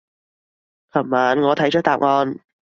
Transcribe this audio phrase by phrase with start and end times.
[0.93, 2.39] 琴晚我睇咗答案